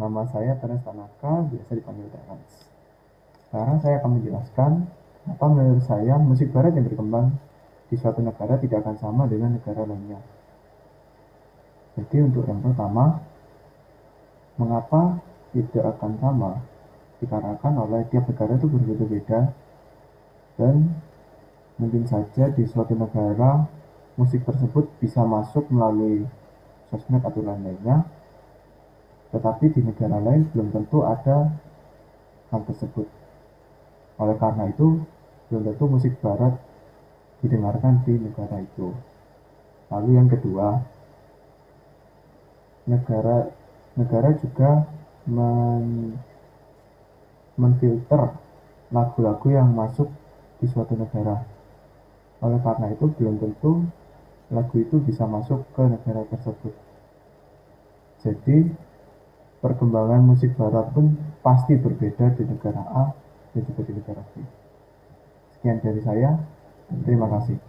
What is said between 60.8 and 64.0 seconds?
pun pasti berbeda di negara A dan juga di